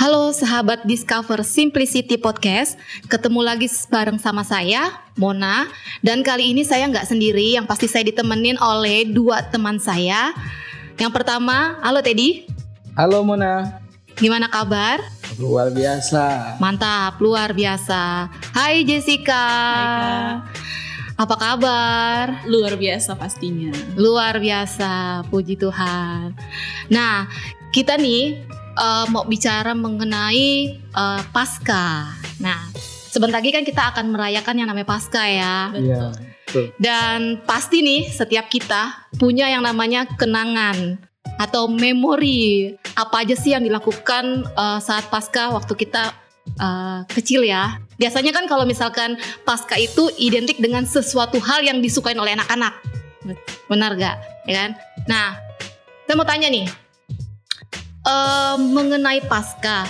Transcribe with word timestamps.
Halo 0.00 0.32
sahabat 0.32 0.88
Discover 0.88 1.44
Simplicity 1.44 2.16
Podcast, 2.16 2.80
ketemu 3.04 3.44
lagi 3.44 3.68
bareng 3.92 4.16
sama 4.16 4.40
saya, 4.40 4.96
Mona. 5.20 5.68
Dan 6.00 6.24
kali 6.24 6.56
ini 6.56 6.64
saya 6.64 6.88
nggak 6.88 7.04
sendiri, 7.04 7.52
yang 7.52 7.68
pasti 7.68 7.84
saya 7.84 8.08
ditemenin 8.08 8.56
oleh 8.56 9.04
dua 9.04 9.44
teman 9.52 9.76
saya. 9.76 10.32
Yang 10.96 11.12
pertama, 11.12 11.76
halo 11.84 12.00
Teddy. 12.00 12.48
Halo 12.96 13.20
Mona. 13.20 13.84
Gimana 14.16 14.48
kabar? 14.48 15.04
Luar 15.36 15.68
biasa. 15.68 16.56
Mantap, 16.56 17.20
luar 17.20 17.52
biasa. 17.52 18.32
Hai 18.56 18.88
Jessica. 18.88 19.44
Hai, 20.40 20.68
Apa 21.20 21.36
kabar? 21.36 22.40
luar 22.48 22.80
biasa 22.80 23.12
pastinya. 23.12 23.68
Luar 24.00 24.40
biasa, 24.40 25.24
puji 25.28 25.60
Tuhan. 25.60 26.32
Nah, 26.88 27.28
kita 27.76 28.00
nih 28.00 28.40
uh, 28.76 29.06
mau 29.10 29.24
bicara 29.26 29.72
mengenai 29.74 30.78
uh, 30.94 31.22
Pasca. 31.34 32.14
Nah, 32.38 32.70
sebentar 33.10 33.42
lagi 33.42 33.50
kan 33.50 33.66
kita 33.66 33.94
akan 33.94 34.14
merayakan 34.14 34.54
yang 34.60 34.68
namanya 34.70 34.88
Pasca 34.88 35.22
ya. 35.26 35.74
Iya. 35.74 36.14
betul. 36.46 36.64
Dan 36.78 37.42
pasti 37.46 37.82
nih 37.82 38.10
setiap 38.10 38.50
kita 38.50 39.10
punya 39.18 39.50
yang 39.50 39.62
namanya 39.62 40.06
kenangan 40.18 40.98
atau 41.40 41.70
memori 41.72 42.74
apa 42.98 43.24
aja 43.24 43.32
sih 43.32 43.56
yang 43.56 43.64
dilakukan 43.64 44.44
uh, 44.54 44.78
saat 44.82 45.08
Pasca 45.08 45.54
waktu 45.54 45.72
kita 45.78 46.12
uh, 46.60 47.06
kecil 47.08 47.46
ya. 47.46 47.80
Biasanya 48.00 48.32
kan 48.32 48.48
kalau 48.48 48.64
misalkan 48.64 49.16
Pasca 49.44 49.76
itu 49.76 50.08
identik 50.16 50.60
dengan 50.60 50.84
sesuatu 50.88 51.40
hal 51.40 51.64
yang 51.64 51.80
disukain 51.84 52.18
oleh 52.18 52.36
anak-anak. 52.36 52.76
Benar 53.68 53.94
gak? 54.00 54.16
Ya 54.48 54.54
kan? 54.64 54.70
Nah, 55.06 55.36
saya 56.08 56.16
mau 56.16 56.26
tanya 56.26 56.48
nih. 56.48 56.66
Eh, 58.10 58.56
mengenai 58.58 59.22
Pasca. 59.24 59.86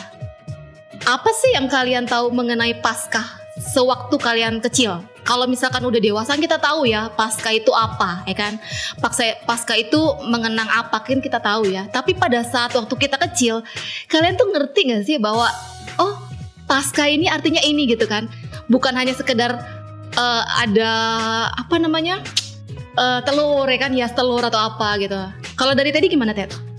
Apa 1.09 1.31
sih 1.33 1.57
yang 1.57 1.67
kalian 1.73 2.05
tahu 2.05 2.29
mengenai 2.29 2.77
Pasca 2.85 3.25
sewaktu 3.57 4.21
kalian 4.21 4.61
kecil? 4.61 5.01
Kalau 5.21 5.45
misalkan 5.45 5.85
udah 5.85 6.01
dewasa 6.01 6.33
kita 6.37 6.57
tahu 6.57 6.89
ya 6.89 7.13
Pasca 7.13 7.53
itu 7.53 7.73
apa, 7.73 8.25
ya 8.25 8.37
kan? 8.37 8.57
Pasca, 9.01 9.37
Pasca 9.45 9.77
itu 9.77 10.01
mengenang 10.29 10.69
apa 10.69 11.01
kan 11.05 11.21
kita 11.21 11.41
tahu 11.41 11.69
ya. 11.69 11.89
Tapi 11.89 12.17
pada 12.17 12.41
saat 12.45 12.73
waktu 12.73 12.95
kita 12.97 13.17
kecil, 13.29 13.65
kalian 14.09 14.37
tuh 14.37 14.49
ngerti 14.53 14.81
gak 14.93 15.03
sih 15.05 15.17
bahwa 15.21 15.49
oh 16.01 16.17
Pasca 16.69 17.09
ini 17.09 17.29
artinya 17.29 17.61
ini 17.65 17.89
gitu 17.89 18.05
kan? 18.09 18.29
Bukan 18.69 18.97
hanya 18.97 19.13
sekedar 19.17 19.61
eh, 20.17 20.45
ada 20.57 20.93
apa 21.53 21.77
namanya 21.77 22.25
eh, 22.97 23.21
telur 23.25 23.69
ya 23.69 23.79
kan, 23.81 23.93
ya 23.97 24.07
telur 24.09 24.45
atau 24.45 24.61
apa 24.61 25.01
gitu. 25.01 25.21
Kalau 25.57 25.77
dari 25.77 25.93
tadi 25.93 26.09
gimana 26.09 26.33
Ted? 26.33 26.70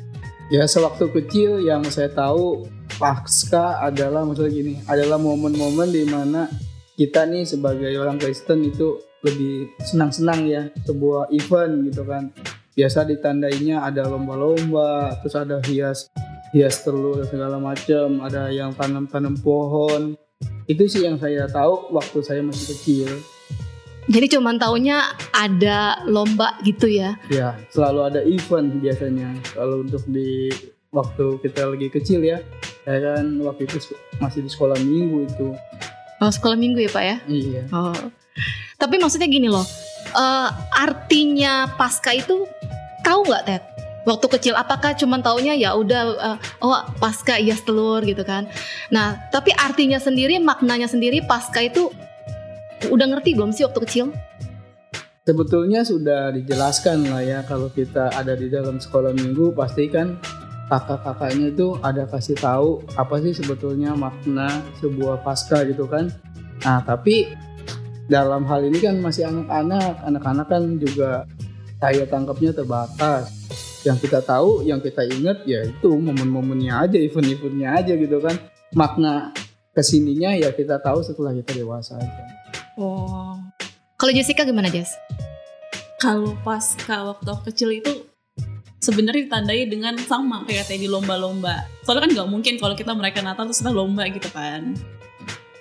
Ya 0.52 0.68
sewaktu 0.68 1.16
kecil 1.16 1.64
yang 1.64 1.80
saya 1.88 2.12
tahu 2.12 2.68
pasca 3.00 3.80
adalah 3.80 4.28
maksudnya 4.28 4.52
gini, 4.52 4.74
adalah 4.84 5.16
momen-momen 5.16 5.88
di 5.96 6.04
mana 6.04 6.52
kita 7.00 7.24
nih 7.24 7.48
sebagai 7.48 7.88
orang 7.96 8.20
Kristen 8.20 8.60
itu 8.68 9.00
lebih 9.24 9.72
senang-senang 9.80 10.44
ya 10.52 10.68
sebuah 10.84 11.32
event 11.32 11.88
gitu 11.88 12.04
kan. 12.04 12.36
Biasa 12.76 13.08
ditandainya 13.08 13.80
ada 13.80 14.04
lomba-lomba, 14.12 15.24
terus 15.24 15.40
ada 15.40 15.64
hias 15.64 16.12
hias 16.52 16.84
telur 16.84 17.24
segala 17.32 17.56
macam, 17.56 18.20
ada 18.20 18.52
yang 18.52 18.76
tanam-tanam 18.76 19.40
pohon. 19.40 20.20
Itu 20.68 20.84
sih 20.92 21.08
yang 21.08 21.16
saya 21.16 21.48
tahu 21.48 21.96
waktu 21.96 22.20
saya 22.28 22.44
masih 22.44 22.76
kecil. 22.76 23.08
Jadi 24.12 24.28
cuman 24.36 24.60
taunya 24.60 25.08
ada 25.32 26.04
lomba 26.04 26.60
gitu 26.68 26.92
ya. 26.92 27.16
Ya, 27.32 27.56
selalu 27.72 28.00
ada 28.12 28.20
event 28.28 28.84
biasanya. 28.84 29.32
Kalau 29.56 29.88
untuk 29.88 30.04
di 30.12 30.52
waktu 30.92 31.40
kita 31.40 31.72
lagi 31.72 31.88
kecil 31.88 32.20
ya, 32.20 32.44
saya 32.84 33.00
kan 33.00 33.24
waktu 33.40 33.72
itu 33.72 33.96
masih 34.20 34.44
di 34.44 34.52
sekolah 34.52 34.76
minggu 34.84 35.32
itu. 35.32 35.56
Oh 36.20 36.28
sekolah 36.28 36.60
minggu 36.60 36.84
ya 36.84 36.92
pak 36.92 37.04
ya? 37.08 37.18
Iya. 37.24 37.62
Oh. 37.72 37.96
Tapi 38.76 39.00
maksudnya 39.00 39.32
gini 39.32 39.48
loh, 39.48 39.64
eh, 40.12 40.50
artinya 40.76 41.72
pasca 41.80 42.12
itu 42.12 42.44
tahu 43.08 43.24
nggak 43.32 43.44
Ted? 43.48 43.64
Waktu 44.04 44.28
kecil 44.28 44.54
apakah 44.60 44.92
cuman 44.98 45.24
taunya 45.24 45.56
ya 45.56 45.72
udah 45.72 46.02
eh, 46.36 46.38
oh 46.60 46.76
pasca 47.00 47.40
iya 47.40 47.56
telur 47.56 48.04
gitu 48.04 48.28
kan? 48.28 48.52
Nah 48.92 49.24
tapi 49.32 49.56
artinya 49.56 50.04
sendiri 50.04 50.36
maknanya 50.44 50.92
sendiri 50.92 51.24
pasca 51.24 51.64
itu 51.64 51.88
udah 52.90 53.06
ngerti 53.12 53.38
belum 53.38 53.54
sih 53.54 53.68
waktu 53.68 53.80
kecil? 53.86 54.06
Sebetulnya 55.22 55.86
sudah 55.86 56.34
dijelaskan 56.34 57.06
lah 57.06 57.22
ya 57.22 57.40
kalau 57.46 57.70
kita 57.70 58.10
ada 58.10 58.34
di 58.34 58.50
dalam 58.50 58.82
sekolah 58.82 59.14
minggu 59.14 59.54
pasti 59.54 59.86
kan 59.86 60.18
kakak-kakaknya 60.66 61.54
itu 61.54 61.78
ada 61.84 62.10
kasih 62.10 62.40
tahu 62.40 62.82
apa 62.98 63.22
sih 63.22 63.38
sebetulnya 63.38 63.94
makna 63.94 64.50
sebuah 64.82 65.22
pasca 65.22 65.62
gitu 65.68 65.86
kan. 65.86 66.10
Nah, 66.66 66.82
tapi 66.82 67.30
dalam 68.10 68.50
hal 68.50 68.66
ini 68.66 68.82
kan 68.82 68.98
masih 68.98 69.30
anak-anak, 69.30 70.02
anak-anak 70.08 70.48
kan 70.50 70.64
juga 70.82 71.30
saya 71.78 72.08
tangkapnya 72.10 72.56
terbatas. 72.58 73.30
Yang 73.86 74.10
kita 74.10 74.26
tahu, 74.26 74.66
yang 74.66 74.82
kita 74.82 75.06
ingat 75.06 75.46
ya 75.46 75.66
itu 75.66 75.90
momen-momennya 75.90 76.86
aja, 76.86 76.98
event-eventnya 76.98 77.78
aja 77.78 77.94
gitu 77.94 78.18
kan. 78.22 78.42
Makna 78.74 79.36
ke 79.70 79.86
sininya 79.86 80.34
ya 80.34 80.50
kita 80.50 80.82
tahu 80.82 81.06
setelah 81.06 81.36
kita 81.38 81.62
dewasa 81.62 81.98
aja. 82.02 82.41
Oh. 82.80 83.40
Kalau 84.00 84.12
Jessica 84.16 84.48
gimana 84.48 84.72
Jess? 84.72 84.96
Kalau 86.02 86.34
pas 86.42 86.64
waktu 86.88 87.30
aku 87.30 87.54
kecil 87.54 87.70
itu 87.78 88.10
sebenarnya 88.82 89.30
ditandai 89.30 89.70
dengan 89.70 89.94
sama 90.02 90.42
kayak 90.50 90.66
tadi 90.66 90.90
lomba-lomba. 90.90 91.70
Soalnya 91.86 92.10
kan 92.10 92.12
nggak 92.18 92.30
mungkin 92.34 92.54
kalau 92.58 92.74
kita 92.74 92.92
merayakan 92.98 93.30
Natal 93.30 93.46
terus 93.46 93.62
kita 93.62 93.72
lomba 93.72 94.10
gitu 94.10 94.30
kan. 94.34 94.74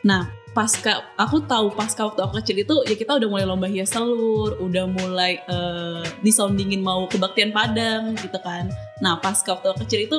Nah, 0.01 0.33
pasca 0.57 1.05
aku 1.21 1.45
tahu 1.45 1.77
pasca 1.77 2.09
waktu 2.09 2.21
aku 2.25 2.41
kecil 2.41 2.57
itu 2.65 2.75
ya 2.89 2.97
kita 2.97 3.21
udah 3.21 3.29
mulai 3.29 3.45
lomba 3.45 3.69
hias 3.69 3.93
telur, 3.93 4.57
udah 4.57 4.89
mulai 4.89 5.45
eh, 5.45 6.03
disoundingin 6.25 6.81
mau 6.81 7.05
kebaktian 7.05 7.53
Padang 7.53 8.17
gitu 8.17 8.41
kan. 8.41 8.73
Nah, 9.05 9.21
pasca 9.21 9.53
waktu 9.53 9.69
aku 9.69 9.85
kecil 9.85 10.09
itu 10.09 10.19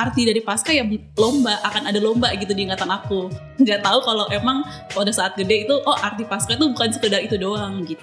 arti 0.00 0.24
dari 0.24 0.40
pasca 0.40 0.72
ya 0.72 0.84
lomba 1.20 1.60
akan 1.60 1.92
ada 1.92 2.00
lomba 2.00 2.32
gitu 2.40 2.56
di 2.56 2.64
ingatan 2.64 2.88
aku. 2.88 3.28
Nggak 3.60 3.84
tahu 3.84 3.98
kalau 4.00 4.24
emang 4.32 4.64
pada 4.90 5.12
saat 5.12 5.36
gede 5.36 5.68
itu 5.68 5.74
oh 5.84 5.96
arti 6.00 6.24
pasca 6.24 6.56
itu 6.56 6.64
bukan 6.72 6.88
sekedar 6.88 7.20
itu 7.20 7.36
doang 7.36 7.84
gitu. 7.84 8.02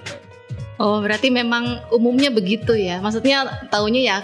Oh 0.77 1.01
berarti 1.01 1.33
memang 1.33 1.81
umumnya 1.89 2.29
begitu 2.29 2.77
ya? 2.77 3.01
Maksudnya 3.01 3.67
taunya 3.73 4.01
ya 4.05 4.17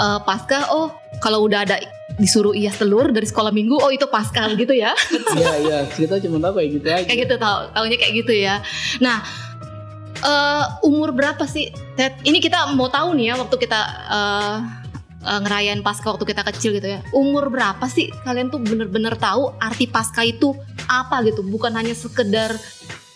eh, 0.00 0.20
pasca 0.24 0.72
oh 0.72 0.96
kalau 1.20 1.44
udah 1.44 1.68
ada 1.68 1.76
disuruh 2.16 2.52
ias 2.52 2.76
telur 2.76 3.12
dari 3.12 3.24
sekolah 3.28 3.52
minggu 3.52 3.76
oh 3.76 3.92
itu 3.92 4.08
pasca 4.08 4.48
gitu 4.60 4.72
ya? 4.72 4.96
Iya, 5.36 5.52
iya, 5.60 5.78
kita 5.88 6.20
cuma 6.24 6.40
tahu 6.40 6.60
kayak 6.60 6.70
gitu 6.80 6.86
aja. 6.88 7.04
kayak 7.06 7.18
gitu 7.28 7.34
tau 7.40 7.58
taunya 7.72 7.96
kayak 7.96 8.14
gitu 8.24 8.32
ya 8.36 8.54
nah 9.00 9.24
eh, 10.20 10.64
umur 10.84 11.16
berapa 11.16 11.44
sih 11.48 11.72
Ted 11.96 12.20
ini 12.24 12.40
kita 12.40 12.72
mau 12.76 12.92
tahu 12.92 13.16
nih 13.16 13.32
ya 13.32 13.34
waktu 13.40 13.56
kita 13.56 13.80
eh, 14.08 14.56
eh, 15.20 15.40
ngerayain 15.40 15.80
pasca 15.84 16.12
waktu 16.12 16.24
kita 16.28 16.42
kecil 16.52 16.76
gitu 16.76 16.98
ya. 16.98 17.00
Umur 17.12 17.48
berapa 17.52 17.84
sih 17.86 18.10
kalian 18.24 18.48
tuh 18.48 18.60
bener-bener 18.60 19.14
tahu 19.16 19.52
arti 19.60 19.86
pasca 19.86 20.24
itu 20.24 20.56
apa 20.88 21.22
gitu? 21.28 21.44
Bukan 21.46 21.72
hanya 21.76 21.96
sekedar 21.96 22.56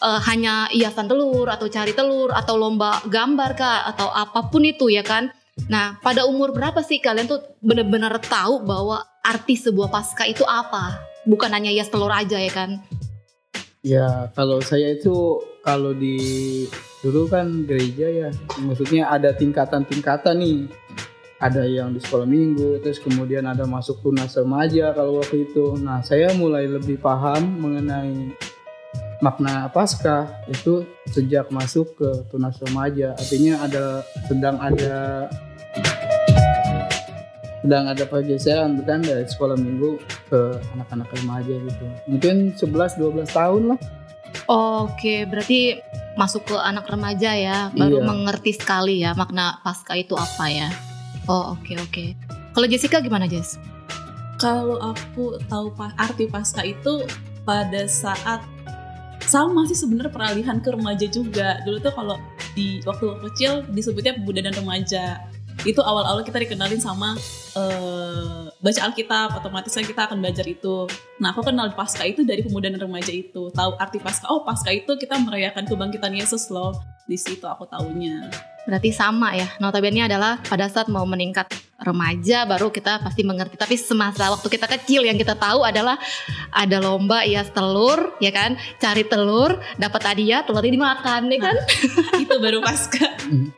eh, 0.00 0.20
hanya 0.28 0.69
hiasan 0.70 1.10
telur 1.10 1.48
atau 1.48 1.66
cari 1.69 1.93
telur 1.93 2.32
atau 2.32 2.54
lomba 2.56 3.03
gambar 3.09 3.50
kah 3.56 3.88
atau 3.94 4.09
apa 4.12 4.48
pun 4.48 4.64
itu 4.64 4.88
ya 4.93 5.04
kan? 5.04 5.32
Nah 5.70 5.98
pada 6.03 6.26
umur 6.26 6.50
berapa 6.50 6.82
sih 6.82 6.98
kalian 6.98 7.31
tuh 7.31 7.41
bener-bener 7.62 8.12
tahu 8.22 8.66
bahwa 8.66 9.03
arti 9.25 9.56
sebuah 9.56 9.88
pasca 9.88 10.28
itu 10.28 10.44
apa? 10.44 11.00
Bukan 11.25 11.48
hanya 11.53 11.72
hias 11.72 11.88
telur 11.88 12.12
aja 12.12 12.37
ya 12.37 12.53
kan? 12.53 12.84
Ya, 13.84 14.32
kalau 14.32 14.64
saya 14.64 14.97
itu 14.97 15.44
kalau 15.60 15.93
di 15.93 16.16
dulu 17.04 17.28
kan 17.28 17.69
gereja 17.69 18.09
ya, 18.09 18.31
maksudnya 18.64 19.12
ada 19.12 19.37
tingkatan-tingkatan 19.37 20.41
nih. 20.41 20.64
Ada 21.44 21.69
yang 21.69 21.93
di 21.93 22.00
sekolah 22.00 22.25
minggu, 22.25 22.81
terus 22.81 22.97
kemudian 22.97 23.44
ada 23.44 23.69
masuk 23.69 24.00
tunas 24.00 24.32
remaja 24.32 24.96
kalau 24.96 25.20
waktu 25.20 25.44
itu. 25.44 25.76
Nah, 25.76 26.00
saya 26.00 26.32
mulai 26.32 26.64
lebih 26.64 26.96
paham 26.96 27.61
mengenai 27.61 28.32
makna 29.20 29.69
pasca 29.69 30.41
itu 30.49 30.88
sejak 31.12 31.52
masuk 31.52 32.00
ke 32.00 32.08
tunas 32.32 32.56
remaja. 32.64 33.12
Artinya 33.12 33.61
ada 33.61 34.00
sedang 34.25 34.56
ada 34.56 35.29
sedang 37.61 37.93
ada 37.93 38.05
pergeseran 38.08 38.81
kan 38.85 39.05
dari 39.05 39.29
sekolah 39.29 39.56
minggu 39.61 40.00
ke 40.32 40.40
anak-anak 40.76 41.08
remaja 41.12 41.55
gitu. 41.61 41.87
Mungkin 42.08 42.56
11-12 42.56 43.29
tahun 43.37 43.62
lah. 43.76 43.79
Oke, 44.49 45.29
berarti 45.29 45.76
masuk 46.17 46.52
ke 46.52 46.56
anak 46.56 46.88
remaja 46.88 47.37
ya, 47.37 47.69
baru 47.73 48.00
Iya. 48.00 48.06
mengerti 48.08 48.52
sekali 48.56 49.00
ya 49.05 49.12
makna 49.12 49.61
pasca 49.61 49.93
itu 49.97 50.17
apa 50.17 50.49
ya. 50.49 50.69
Oh, 51.25 51.56
oke 51.56 51.73
oke. 51.81 52.05
Kalau 52.55 52.67
Jessica 52.69 53.00
gimana, 53.00 53.25
Jess? 53.25 53.56
Kalau 54.37 54.76
aku 54.79 55.41
tahu 55.49 55.73
arti 55.97 56.29
pasca 56.29 56.61
itu 56.67 57.06
pada 57.49 57.88
saat 57.88 58.44
sama 59.25 59.65
sih 59.65 59.76
sebenarnya 59.76 60.12
peralihan 60.12 60.61
ke 60.61 60.69
remaja 60.69 61.09
juga. 61.09 61.61
Dulu 61.65 61.81
tuh 61.81 61.94
kalau 61.97 62.17
di 62.53 62.85
waktu 62.85 63.09
kecil 63.31 63.65
disebutnya 63.73 64.21
pemuda 64.21 64.44
dan 64.44 64.55
remaja. 64.55 65.25
Itu 65.64 65.81
awal-awal 65.81 66.20
kita 66.22 66.40
dikenalin 66.40 66.81
sama 66.81 67.16
eh, 67.56 68.44
baca 68.52 68.81
Alkitab 68.88 69.40
otomatis 69.40 69.72
kan 69.72 69.84
kita 69.84 70.08
akan 70.08 70.20
belajar 70.20 70.44
itu 70.44 70.88
nah 71.20 71.32
aku 71.32 71.44
kenal 71.44 71.72
pasca 71.72 72.05
itu 72.05 72.25
dari 72.25 72.44
pemuda 72.44 72.69
dan 72.69 72.81
remaja 72.81 73.12
itu 73.12 73.49
tahu 73.52 73.76
arti 73.81 73.99
pasca 74.00 74.28
oh 74.28 74.44
pasca 74.44 74.72
itu 74.72 74.96
kita 74.96 75.16
merayakan 75.20 75.64
kebangkitan 75.64 76.12
Yesus 76.12 76.52
loh 76.52 76.76
di 77.05 77.16
situ 77.20 77.44
aku 77.44 77.69
tahunya 77.69 78.32
Berarti 78.64 78.96
sama 78.96 79.37
ya. 79.37 79.44
Notabene 79.61 80.08
adalah 80.08 80.40
pada 80.40 80.64
saat 80.72 80.88
mau 80.88 81.05
meningkat 81.05 81.52
remaja 81.76 82.49
baru 82.49 82.72
kita 82.72 83.05
pasti 83.05 83.20
mengerti. 83.20 83.61
Tapi 83.61 83.76
semasa 83.76 84.32
waktu 84.32 84.49
kita 84.49 84.64
kecil 84.64 85.05
yang 85.05 85.20
kita 85.20 85.37
tahu 85.37 85.69
adalah 85.69 86.00
ada 86.49 86.81
lomba 86.81 87.28
ya 87.28 87.44
telur, 87.44 88.16
ya 88.25 88.32
kan? 88.32 88.56
Cari 88.81 89.05
telur, 89.05 89.61
dapat 89.76 90.00
hadiah, 90.08 90.40
telurnya 90.49 90.72
dimakan, 90.72 91.28
ya 91.28 91.38
kan? 91.44 91.56
itu 92.25 92.34
baru 92.40 92.64
pasca 92.64 93.05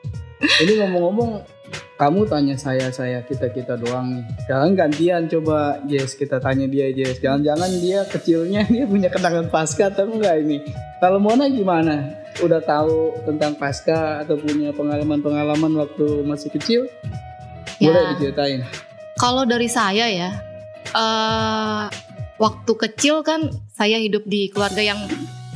Ini 0.67 0.73
ngomong-ngomong, 0.85 1.56
kamu 1.96 2.28
tanya 2.28 2.56
saya 2.60 2.93
saya 2.93 3.25
kita 3.25 3.48
kita 3.48 3.81
doang 3.81 4.20
nih. 4.20 4.25
Jangan 4.44 4.70
gantian 4.76 5.22
coba 5.32 5.81
Jess 5.88 6.12
kita 6.12 6.37
tanya 6.37 6.69
dia 6.69 6.93
Jess. 6.93 7.25
Jangan-jangan 7.25 7.70
dia 7.81 8.04
kecilnya 8.04 8.60
dia 8.72 8.84
punya 8.84 9.08
kenangan 9.08 9.48
pasca 9.48 9.88
atau 9.88 10.04
enggak 10.04 10.44
ini? 10.44 10.60
Kalau 11.00 11.16
Mona 11.16 11.48
gimana? 11.48 12.12
Udah 12.44 12.60
tahu 12.60 13.16
tentang 13.25 13.56
pasca 13.56 14.20
atau 14.20 14.37
punya 14.37 14.76
pengalaman-pengalaman 14.76 15.72
waktu 15.81 16.20
masih 16.28 16.52
kecil? 16.52 16.84
Ya. 17.81 17.88
Boleh 17.88 18.02
diceritain. 18.16 18.60
Kalau 19.16 19.48
dari 19.48 19.69
saya 19.72 20.12
ya, 20.12 20.31
eh 20.93 21.84
waktu 22.37 22.72
kecil 22.76 23.25
kan 23.25 23.48
saya 23.72 23.96
hidup 23.96 24.28
di 24.28 24.52
keluarga 24.52 24.84
yang 24.84 25.00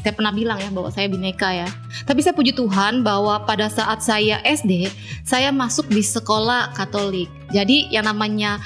saya 0.00 0.12
pernah 0.16 0.32
bilang 0.32 0.56
ya 0.56 0.72
bahwa 0.72 0.88
saya 0.88 1.06
bineka 1.12 1.52
ya. 1.52 1.68
Tapi 2.08 2.24
saya 2.24 2.32
puji 2.32 2.56
Tuhan 2.56 3.04
bahwa 3.04 3.44
pada 3.44 3.68
saat 3.68 4.00
saya 4.00 4.40
SD, 4.42 4.88
saya 5.28 5.52
masuk 5.52 5.92
di 5.92 6.00
sekolah 6.00 6.72
Katolik. 6.72 7.28
Jadi 7.52 7.92
yang 7.92 8.08
namanya 8.08 8.56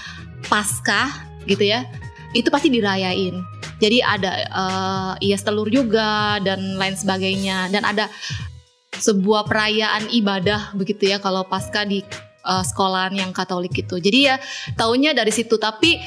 Paskah 0.47 1.11
gitu 1.51 1.67
ya, 1.67 1.83
itu 2.39 2.47
pasti 2.55 2.71
dirayain. 2.71 3.43
Jadi 3.83 3.99
ada 3.99 4.33
eh 4.47 5.13
iya 5.27 5.37
telur 5.43 5.67
juga 5.67 6.39
dan 6.39 6.79
lain 6.79 6.95
sebagainya 6.95 7.75
dan 7.75 7.83
ada 7.83 8.07
sebuah 8.95 9.51
perayaan 9.51 10.15
ibadah 10.15 10.71
begitu 10.79 11.11
ya 11.11 11.19
kalau 11.19 11.43
Paskah 11.43 11.83
di 11.83 12.07
eh, 12.47 12.65
sekolahan 12.65 13.19
yang 13.19 13.31
Katolik 13.35 13.75
itu. 13.75 13.99
Jadi 13.99 14.31
ya 14.31 14.39
taunya 14.79 15.11
dari 15.11 15.35
situ 15.35 15.59
tapi 15.59 15.99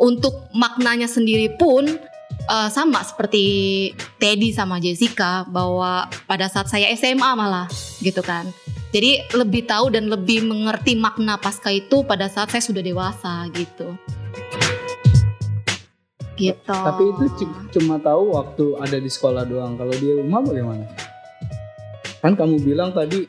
untuk 0.00 0.48
maknanya 0.56 1.06
sendiri 1.06 1.52
pun 1.60 1.84
eh, 2.32 2.68
sama 2.72 3.00
seperti 3.04 3.44
Teddy 4.16 4.52
sama 4.54 4.78
Jessica 4.78 5.44
bahwa 5.48 6.08
pada 6.26 6.46
saat 6.48 6.68
saya 6.68 6.88
SMA 6.96 7.32
malah 7.36 7.66
gitu 8.00 8.20
kan. 8.20 8.48
Jadi 8.92 9.24
lebih 9.32 9.64
tahu 9.64 9.88
dan 9.88 10.12
lebih 10.12 10.44
mengerti 10.44 10.92
makna 10.92 11.40
pasca 11.40 11.72
itu 11.72 12.04
pada 12.04 12.28
saat 12.28 12.52
saya 12.52 12.60
sudah 12.60 12.84
dewasa 12.84 13.48
gitu. 13.56 13.96
Gitu. 16.36 16.76
Tapi 16.76 17.02
itu 17.08 17.24
cu- 17.40 17.60
cuma 17.72 17.96
tahu 17.96 18.36
waktu 18.36 18.64
ada 18.76 18.96
di 19.00 19.08
sekolah 19.08 19.48
doang. 19.48 19.80
Kalau 19.80 19.94
di 19.96 20.12
rumah 20.12 20.44
bagaimana? 20.44 20.84
Kan 22.20 22.36
kamu 22.36 22.60
bilang 22.60 22.92
tadi 22.92 23.24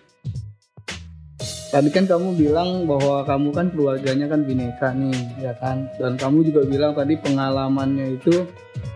Tadi 1.73 1.89
kan 1.89 2.05
kamu 2.05 2.37
bilang 2.37 2.85
bahwa 2.85 3.25
kamu 3.25 3.49
kan 3.49 3.73
keluarganya 3.73 4.29
kan 4.29 4.45
bineka 4.45 4.93
nih, 4.93 5.41
ya 5.41 5.57
kan? 5.57 5.89
Dan 5.97 6.21
kamu 6.21 6.45
juga 6.45 6.69
bilang 6.69 6.93
tadi 6.93 7.17
pengalamannya 7.17 8.21
itu 8.21 8.45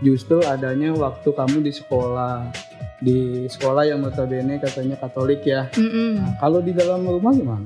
justru 0.05 0.45
adanya 0.45 0.93
waktu 0.93 1.25
kamu 1.33 1.65
di 1.65 1.73
sekolah. 1.73 2.53
Di 3.01 3.49
sekolah 3.49 3.81
yang 3.81 4.05
notabene 4.05 4.61
katanya 4.61 4.93
Katolik 5.01 5.41
ya. 5.41 5.73
Mm-mm. 5.73 6.21
Nah, 6.21 6.37
kalau 6.37 6.61
di 6.61 6.69
dalam 6.69 7.01
rumah 7.01 7.33
gimana? 7.33 7.65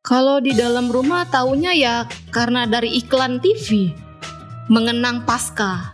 Kalau 0.00 0.40
di 0.40 0.56
dalam 0.56 0.88
rumah 0.88 1.28
taunya 1.28 1.76
ya 1.76 2.08
karena 2.32 2.64
dari 2.64 2.88
iklan 2.96 3.36
TV 3.44 3.92
mengenang 4.72 5.28
pasca, 5.28 5.92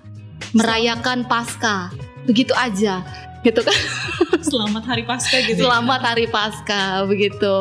merayakan 0.54 1.26
pasca, 1.26 1.90
begitu 2.22 2.54
aja, 2.54 3.02
gitu 3.42 3.66
kan? 3.66 3.74
selamat 4.44 4.84
hari 4.84 5.04
pasca 5.04 5.36
gitu 5.44 5.60
ya. 5.60 5.64
Selamat 5.68 6.00
Hari 6.00 6.26
Pasca 6.32 7.04
begitu. 7.04 7.54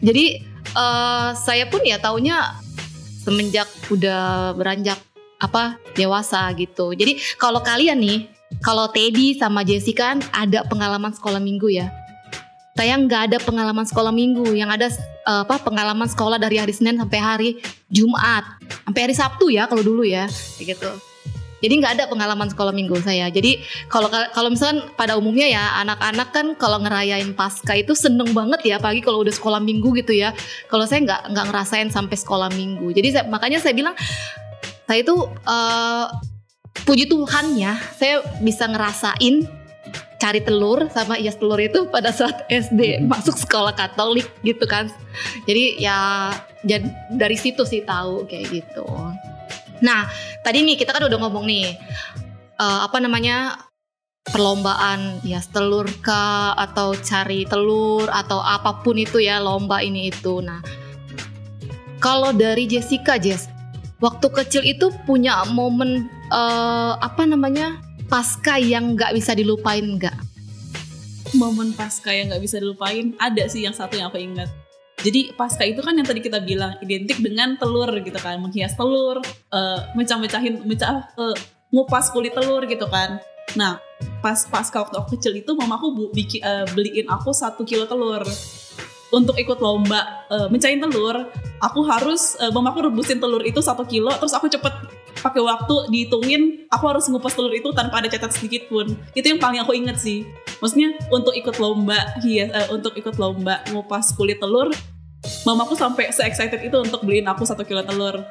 Jadi 0.00 0.24
eh, 0.74 1.28
saya 1.34 1.64
pun 1.66 1.82
ya 1.82 1.98
taunya 1.98 2.54
semenjak 3.24 3.66
udah 3.90 4.54
beranjak 4.54 4.98
apa 5.42 5.78
dewasa 5.92 6.46
gitu. 6.54 6.94
Jadi 6.94 7.18
kalau 7.36 7.60
kalian 7.60 7.98
nih, 8.00 8.30
kalau 8.62 8.88
Teddy 8.88 9.36
sama 9.36 9.66
Jessica 9.66 10.14
kan 10.14 10.18
ada 10.30 10.62
pengalaman 10.64 11.12
sekolah 11.12 11.42
minggu 11.42 11.68
ya. 11.72 11.90
Saya 12.74 12.98
nggak 12.98 13.30
ada 13.30 13.38
pengalaman 13.38 13.86
sekolah 13.86 14.10
minggu, 14.10 14.50
yang 14.58 14.66
ada 14.66 14.90
eh, 14.90 15.42
apa 15.46 15.62
pengalaman 15.62 16.10
sekolah 16.10 16.42
dari 16.42 16.58
hari 16.58 16.74
Senin 16.74 16.98
sampai 16.98 17.20
hari 17.22 17.50
Jumat, 17.86 18.42
sampai 18.82 19.00
hari 19.06 19.14
Sabtu 19.14 19.46
ya 19.50 19.70
kalau 19.70 19.86
dulu 19.86 20.02
ya, 20.02 20.26
gitu. 20.58 21.13
Jadi 21.64 21.80
nggak 21.80 21.92
ada 21.96 22.04
pengalaman 22.12 22.52
sekolah 22.52 22.76
minggu 22.76 23.00
saya. 23.00 23.32
Jadi 23.32 23.64
kalau 23.88 24.12
kalau 24.36 24.52
misalkan 24.52 24.84
pada 25.00 25.16
umumnya 25.16 25.48
ya 25.48 25.80
anak-anak 25.80 26.28
kan 26.36 26.46
kalau 26.60 26.84
ngerayain 26.84 27.32
pasca 27.32 27.72
itu 27.72 27.96
seneng 27.96 28.36
banget 28.36 28.60
ya, 28.68 28.76
pagi 28.76 29.00
kalau 29.00 29.24
udah 29.24 29.32
sekolah 29.32 29.64
minggu 29.64 29.96
gitu 29.96 30.12
ya. 30.12 30.36
Kalau 30.68 30.84
saya 30.84 31.00
nggak 31.08 31.32
nggak 31.32 31.46
ngerasain 31.48 31.88
sampai 31.88 32.16
sekolah 32.20 32.52
minggu. 32.52 32.92
Jadi 32.92 33.16
saya, 33.16 33.24
makanya 33.24 33.64
saya 33.64 33.72
bilang 33.72 33.96
saya 34.84 35.00
itu 35.00 35.16
eh, 35.48 36.06
puji 36.84 37.08
Tuhan 37.08 37.56
ya, 37.56 37.80
saya 37.96 38.20
bisa 38.44 38.68
ngerasain 38.68 39.48
cari 40.20 40.40
telur 40.40 40.88
sama 40.88 41.20
ias 41.20 41.36
telur 41.36 41.60
itu 41.60 41.84
pada 41.92 42.08
saat 42.08 42.48
SD 42.48 43.04
Mhm. 43.04 43.12
masuk 43.12 43.36
sekolah 43.36 43.76
Katolik 43.76 44.24
gitu 44.40 44.64
kan. 44.64 44.88
Jadi 45.44 45.84
ya 45.84 46.32
dari 47.12 47.36
situ 47.36 47.60
sih 47.68 47.84
tahu 47.84 48.24
kayak 48.24 48.48
gitu. 48.48 48.86
Nah, 49.84 50.08
tadi 50.40 50.64
nih 50.64 50.80
kita 50.80 50.96
kan 50.96 51.04
udah 51.04 51.18
ngomong 51.20 51.44
nih 51.44 51.76
eh, 52.58 52.80
apa 52.82 52.98
namanya 52.98 53.68
perlombaan 54.24 55.20
ya 55.20 55.44
telur 55.52 55.84
kah 56.00 56.56
atau 56.56 56.96
cari 56.96 57.44
telur 57.44 58.08
atau 58.08 58.40
apa 58.40 58.80
pun 58.80 58.96
itu 58.96 59.20
ya 59.20 59.38
lomba 59.38 59.84
ini 59.84 60.08
itu. 60.08 60.40
Nah, 60.40 60.64
kalau 62.00 62.32
dari 62.32 62.64
Jessica 62.64 63.20
Jess, 63.20 63.52
waktu 64.00 64.26
kecil 64.32 64.64
itu 64.64 64.88
punya 65.04 65.44
momen 65.52 66.08
eh, 66.32 66.92
apa 66.96 67.28
namanya 67.28 67.76
pasca 68.08 68.56
yang 68.56 68.96
nggak 68.96 69.12
bisa 69.12 69.36
dilupain 69.36 69.84
nggak? 70.00 70.34
momen 71.34 71.74
pasca 71.74 72.14
yang 72.14 72.30
nggak 72.30 72.42
bisa 72.42 72.62
dilupain 72.62 73.12
ada 73.18 73.44
sih 73.50 73.66
yang 73.66 73.74
satu 73.74 73.98
yang 73.98 74.08
aku 74.08 74.22
ingat 74.22 74.48
jadi 75.04 75.36
pasca 75.36 75.68
itu 75.68 75.84
kan 75.84 75.92
yang 75.92 76.08
tadi 76.08 76.24
kita 76.24 76.40
bilang 76.40 76.80
identik 76.80 77.20
dengan 77.20 77.60
telur 77.60 77.92
gitu 78.00 78.16
kan 78.16 78.40
menghias 78.40 78.72
telur 78.72 79.20
eh, 79.52 79.80
mecah-mecahin 79.92 80.64
mecah 80.64 81.12
eh, 81.20 81.36
ngupas 81.68 82.08
kulit 82.08 82.32
telur 82.32 82.64
gitu 82.64 82.88
kan. 82.88 83.20
Nah 83.52 83.76
pas 84.24 84.48
pasca 84.48 84.80
waktu 84.80 84.96
aku 84.96 85.20
kecil 85.20 85.36
itu 85.36 85.52
mamaku 85.52 85.86
bu, 85.92 86.04
biki- 86.16 86.40
eh, 86.40 86.64
beliin 86.72 87.04
aku 87.12 87.36
satu 87.36 87.68
kilo 87.68 87.84
telur. 87.84 88.24
Untuk 89.14 89.38
ikut 89.38 89.62
lomba 89.62 90.26
mecahin 90.50 90.80
telur 90.80 91.28
aku 91.60 91.80
harus 91.84 92.40
eh, 92.40 92.48
mamaku 92.48 92.88
rebusin 92.88 93.20
telur 93.20 93.44
itu 93.44 93.60
satu 93.60 93.84
kilo 93.84 94.08
terus 94.16 94.32
aku 94.32 94.48
cepet 94.48 94.72
pakai 95.20 95.40
waktu 95.40 95.88
dihitungin 95.88 96.66
aku 96.68 96.84
harus 96.90 97.08
ngupas 97.08 97.32
telur 97.32 97.52
itu 97.52 97.70
tanpa 97.76 98.00
ada 98.00 98.08
catat 98.08 98.32
sedikit 98.32 98.72
pun. 98.72 98.88
Itu 99.12 99.28
yang 99.28 99.38
paling 99.38 99.60
aku 99.60 99.76
inget 99.76 100.00
sih. 100.00 100.24
Maksudnya 100.64 100.96
untuk 101.12 101.36
ikut 101.36 101.60
lomba 101.60 102.16
hias 102.24 102.48
eh, 102.48 102.68
untuk 102.72 102.96
ikut 102.96 103.20
lomba 103.20 103.60
ngupas 103.68 104.16
kulit 104.16 104.40
telur 104.40 104.72
mamaku 105.44 105.74
sampai 105.74 106.08
se 106.08 106.20
excited 106.20 106.58
itu 106.58 106.74
untuk 106.74 107.00
beliin 107.00 107.24
aku 107.24 107.44
satu 107.44 107.62
kilo 107.62 107.80
telur 107.80 108.24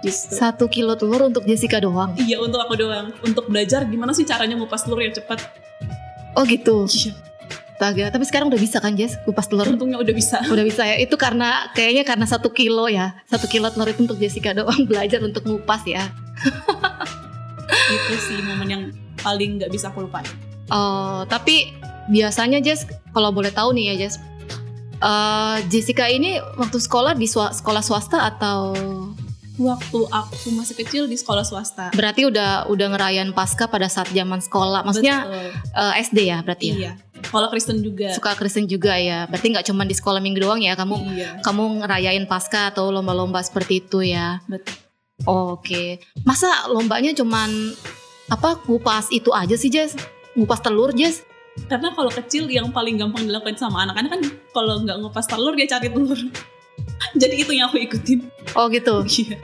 gitu 0.00 0.30
Satu 0.30 0.64
kilo 0.66 0.94
telur 0.94 1.24
untuk 1.24 1.42
Jessica 1.42 1.78
doang. 1.78 2.12
iya 2.16 2.36
untuk 2.36 2.58
aku 2.58 2.74
doang 2.74 3.10
untuk 3.20 3.46
belajar 3.46 3.82
gimana 3.84 4.12
sih 4.12 4.22
caranya 4.22 4.54
ngupas 4.54 4.82
telur 4.82 4.98
yang 4.98 5.12
cepat 5.12 5.40
Oh 6.34 6.42
gitu. 6.42 6.90
Iya, 6.90 7.14
Astaga, 7.74 8.06
tapi 8.08 8.24
sekarang 8.24 8.46
udah 8.48 8.56
bisa 8.56 8.78
kan 8.78 8.94
Jess 8.94 9.14
kupas 9.22 9.46
telur? 9.46 9.66
untungnya 9.66 9.96
udah 9.96 10.10
bisa 10.10 10.42
Udah 10.44 10.62
bisa 10.62 10.82
ya. 10.82 10.96
Itu 10.96 11.14
karena 11.14 11.70
kayaknya 11.70 12.02
karena 12.02 12.22
satu 12.24 12.50
kilo 12.50 12.86
ya. 12.86 13.14
Satu 13.24 13.46
kilo 13.46 13.66
telur 13.68 13.86
itu 13.86 14.02
untuk 14.02 14.16
Jessica 14.16 14.50
doang 14.50 14.82
belajar 14.90 15.18
untuk 15.20 15.42
ngupas 15.42 15.82
ya. 15.84 16.10
itu 17.86 18.14
sih 18.20 18.38
momen 18.42 18.66
yang 18.66 18.82
paling 19.18 19.58
nggak 19.58 19.70
bisa 19.70 19.88
aku 19.88 20.02
lupain 20.02 20.26
Oh, 20.66 21.22
tapi 21.24 21.70
biasanya 22.08 22.58
Jess 22.58 22.82
kalau 23.10 23.28
boleh 23.30 23.50
tahu 23.50 23.70
nih 23.70 23.94
ya 23.94 24.06
Jess. 24.06 24.16
Eh, 25.04 25.56
Jessica 25.68 26.08
ini 26.08 26.40
waktu 26.56 26.80
sekolah 26.80 27.12
di 27.12 27.28
swa- 27.28 27.52
sekolah 27.52 27.84
swasta 27.84 28.24
atau 28.24 28.72
waktu 29.54 29.98
aku 30.10 30.50
masih 30.50 30.74
kecil 30.74 31.06
di 31.06 31.14
sekolah 31.14 31.46
swasta 31.46 31.94
berarti 31.94 32.26
udah 32.26 32.66
udah 32.66 32.86
ngerayain 32.90 33.30
pasca 33.30 33.70
pada 33.70 33.86
saat 33.86 34.10
zaman 34.10 34.42
sekolah? 34.42 34.82
Maksudnya 34.82 35.28
Betul. 35.28 35.48
eh, 35.78 35.94
SD 36.02 36.18
ya 36.26 36.38
berarti 36.42 36.66
ya? 36.72 36.74
iya 36.74 36.92
sekolah 37.24 37.48
Kristen 37.48 37.80
juga 37.80 38.12
Suka 38.12 38.36
Kristen 38.36 38.68
juga 38.68 38.94
ya. 39.00 39.24
Berarti 39.26 39.48
nggak 39.56 39.66
cuma 39.72 39.88
di 39.88 39.96
sekolah 39.96 40.20
minggu 40.20 40.44
doang 40.44 40.60
ya 40.60 40.76
kamu 40.76 40.94
iya 41.16 41.40
kamu 41.40 41.80
ngerayain 41.82 42.24
pasca 42.28 42.68
atau 42.68 42.92
lomba-lomba 42.92 43.40
seperti 43.40 43.80
itu 43.80 44.04
ya. 44.04 44.44
Betul. 44.44 44.76
Oke. 45.24 46.02
Masa 46.26 46.68
lombanya 46.68 47.14
cuman 47.16 47.48
apa 48.28 48.60
ngupas 48.66 49.08
itu 49.14 49.30
aja 49.32 49.56
sih 49.56 49.70
Jess? 49.72 49.96
Ngupas 50.36 50.60
telur 50.60 50.90
Jess? 50.92 51.22
Karena 51.70 51.94
kalau 51.94 52.10
kecil 52.10 52.50
yang 52.50 52.68
paling 52.74 52.98
gampang 52.98 53.24
dilakukan 53.24 53.54
sama 53.54 53.86
anak-anak 53.86 54.10
kan 54.18 54.22
kalau 54.50 54.82
nggak 54.82 54.96
ngupas 54.98 55.26
telur 55.30 55.54
dia 55.54 55.70
cari 55.70 55.88
telur 55.88 56.18
Jadi 57.20 57.46
itu 57.46 57.52
yang 57.54 57.70
aku 57.70 57.78
ikutin. 57.78 58.26
Oh 58.58 58.66
gitu. 58.66 59.06
Iya. 59.06 59.38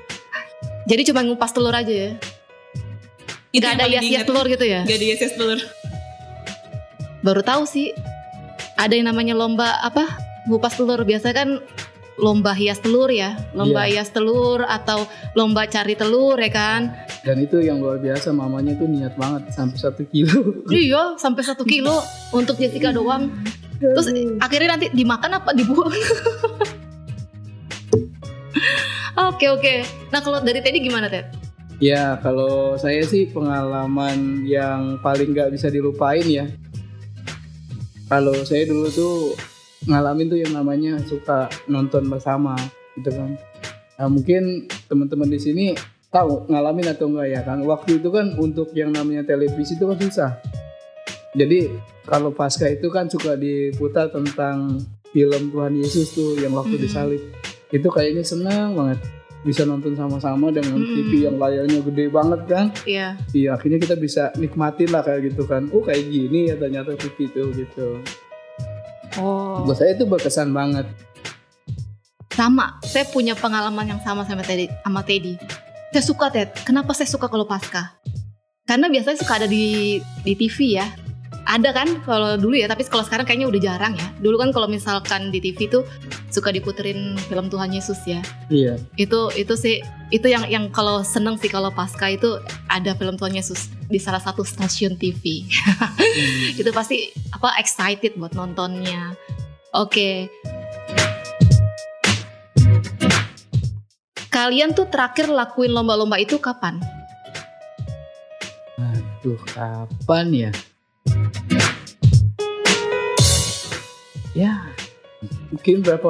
Jadi 0.91 1.03
cuma 1.13 1.23
ngupas 1.23 1.55
telur 1.55 1.71
aja 1.71 1.91
ya. 1.91 2.11
Itu 3.55 3.63
Gak 3.63 3.75
yang 3.75 3.79
ada 3.79 3.87
hias-hias 3.87 4.03
diingat. 4.23 4.27
telur 4.27 4.47
gitu 4.51 4.65
ya. 4.67 4.81
Gak 4.83 4.97
ada 4.99 5.07
hias 5.07 5.35
telur. 5.39 5.61
Baru 7.23 7.43
tahu 7.47 7.63
sih. 7.69 7.95
Ada 8.75 8.97
yang 8.99 9.07
namanya 9.13 9.39
lomba 9.39 9.79
apa? 9.83 10.09
Ngupas 10.51 10.79
telur. 10.79 10.99
Biasa 11.05 11.31
kan 11.31 11.63
lomba 12.19 12.51
hias 12.53 12.81
telur 12.81 13.07
ya. 13.09 13.39
Lomba 13.53 13.87
Iya. 13.87 14.03
hias 14.03 14.11
telur 14.11 14.65
atau 14.65 15.05
lomba 15.33 15.69
cari 15.69 15.95
telur 15.95 16.35
ya 16.37 16.51
kan. 16.51 16.91
Dan 17.23 17.39
itu 17.39 17.61
yang 17.61 17.79
luar 17.79 18.01
biasa 18.01 18.33
mamanya 18.33 18.75
tuh 18.75 18.89
niat 18.89 19.15
banget 19.15 19.53
sampai 19.53 19.79
satu 19.79 20.03
kilo. 20.09 20.41
Iya, 20.73 21.15
sampai 21.15 21.43
satu 21.45 21.63
kilo 21.63 22.01
untuk 22.33 22.57
Jessica 22.57 22.91
doang. 22.91 23.31
Terus 23.81 24.13
akhirnya 24.39 24.77
nanti 24.77 24.87
dimakan 24.93 25.41
apa 25.41 25.55
dibuang? 25.55 25.93
Oke 29.21 29.47
oke. 29.49 29.75
Nah 30.13 30.21
kalau 30.21 30.41
dari 30.41 30.61
Teddy 30.61 30.81
gimana 30.81 31.09
Ted? 31.09 31.29
Ya 31.81 32.21
kalau 32.21 32.77
saya 32.77 33.01
sih 33.05 33.29
pengalaman 33.29 34.45
yang 34.45 35.01
paling 35.01 35.33
nggak 35.33 35.53
bisa 35.53 35.73
dilupain 35.73 36.25
ya. 36.25 36.45
Kalau 38.05 38.37
saya 38.45 38.69
dulu 38.69 38.89
tuh 38.91 39.17
ngalamin 39.87 40.29
tuh 40.29 40.39
yang 40.41 40.53
namanya 40.53 41.01
suka 41.05 41.49
nonton 41.65 42.09
bersama 42.09 42.53
gitu 42.99 43.09
kan. 43.13 43.37
Nah, 43.97 44.09
mungkin 44.09 44.69
teman-teman 44.89 45.29
di 45.29 45.41
sini 45.41 45.67
tahu 46.09 46.49
ngalamin 46.49 46.91
atau 46.91 47.09
enggak 47.09 47.29
ya 47.31 47.41
kan. 47.45 47.61
Waktu 47.63 48.01
itu 48.01 48.09
kan 48.09 48.37
untuk 48.37 48.73
yang 48.73 48.93
namanya 48.93 49.25
televisi 49.25 49.77
itu 49.77 49.85
kan 49.85 49.97
susah. 49.97 50.31
Jadi 51.33 51.71
kalau 52.05 52.35
pasca 52.35 52.67
itu 52.67 52.91
kan 52.91 53.07
suka 53.07 53.39
diputar 53.39 54.11
tentang 54.11 54.83
film 55.15 55.43
Tuhan 55.55 55.75
Yesus 55.79 56.11
tuh 56.11 56.35
yang 56.43 56.57
waktu 56.59 56.75
Hmm. 56.77 56.85
disalib. 56.85 57.23
Itu 57.71 57.87
kayaknya 57.87 58.27
senang 58.27 58.75
banget 58.75 58.99
bisa 59.41 59.65
nonton 59.65 59.95
sama-sama 59.95 60.51
dengan 60.51 60.83
Hmm. 60.83 60.91
TV 60.91 61.25
yang 61.25 61.37
layarnya 61.39 61.81
gede 61.87 62.05
banget 62.11 62.41
kan. 62.51 62.67
Iya. 62.83 63.15
Iya 63.31 63.49
akhirnya 63.55 63.79
kita 63.79 63.97
bisa 63.97 64.35
nikmatin 64.37 64.91
lah 64.91 65.07
kayak 65.07 65.33
gitu 65.33 65.47
kan. 65.47 65.71
Oh 65.71 65.81
kayak 65.81 66.11
gini 66.11 66.51
ya 66.51 66.59
ternyata 66.59 66.99
TV 66.99 67.31
itu 67.31 67.43
gitu. 67.55 68.03
Oh. 69.19 69.67
Buat 69.67 69.83
saya 69.83 69.97
itu 69.97 70.07
berkesan 70.07 70.55
banget. 70.55 70.87
Sama. 72.31 72.79
Saya 72.87 73.09
punya 73.11 73.35
pengalaman 73.35 73.97
yang 73.97 74.01
sama 74.07 74.23
sama 74.23 74.47
Teddy. 74.47 74.71
Sama 74.87 75.03
Teddy. 75.03 75.35
Saya 75.91 76.05
suka 76.07 76.31
Ted. 76.31 76.55
Kenapa 76.63 76.95
saya 76.95 77.11
suka 77.11 77.27
kalau 77.27 77.43
pasca? 77.49 77.99
Karena 78.69 78.87
biasanya 78.87 79.19
suka 79.19 79.43
ada 79.43 79.49
di 79.51 79.99
di 80.23 80.33
TV 80.39 80.79
ya. 80.79 80.87
Ada 81.51 81.75
kan 81.75 81.89
kalau 82.07 82.39
dulu 82.39 82.55
ya, 82.55 82.71
tapi 82.71 82.87
kalau 82.87 83.03
sekarang 83.03 83.27
kayaknya 83.27 83.51
udah 83.51 83.61
jarang 83.61 83.93
ya. 83.99 84.07
Dulu 84.23 84.39
kan 84.39 84.55
kalau 84.55 84.71
misalkan 84.71 85.35
di 85.35 85.43
TV 85.43 85.67
tuh 85.67 85.83
suka 86.31 86.55
diputerin 86.55 87.19
film 87.27 87.51
Tuhan 87.51 87.75
Yesus 87.75 87.99
ya. 88.07 88.23
Iya. 88.51 88.79
itu 88.95 89.31
itu 89.35 89.55
sih 89.55 89.83
itu 90.11 90.27
yang 90.27 90.47
yang 90.51 90.71
kalau 90.75 91.03
seneng 91.07 91.39
sih 91.39 91.47
kalau 91.47 91.71
pasca 91.71 92.11
itu 92.11 92.39
ada 92.67 92.95
film 92.99 93.15
Tuhan 93.15 93.35
Yesus 93.35 93.71
di 93.87 93.99
salah 93.99 94.23
satu 94.23 94.43
stasiun 94.43 94.99
TV 94.99 95.47
Hmm. 95.51 96.57
itu 96.61 96.71
pasti 96.75 97.11
apa 97.31 97.55
excited 97.63 98.19
buat 98.19 98.35
nontonnya 98.35 99.15
oke 99.75 100.27
kalian 104.31 104.75
tuh 104.75 104.87
terakhir 104.91 105.31
lakuin 105.31 105.71
lomba-lomba 105.75 106.19
itu 106.19 106.39
kapan 106.39 106.79
Aduh 108.81 109.37
kapan 109.53 110.27
ya? 110.33 110.51
Ya 114.33 114.65
mungkin 115.53 115.85
berapa 115.85 116.09